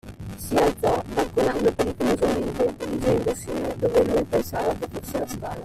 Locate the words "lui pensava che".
4.03-4.87